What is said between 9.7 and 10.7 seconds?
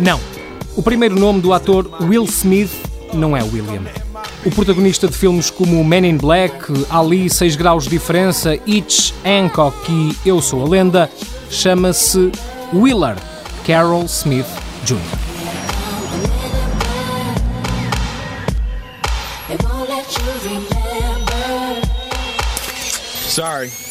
e Eu Sou a